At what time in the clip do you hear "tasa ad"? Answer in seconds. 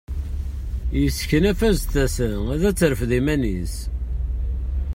1.93-2.59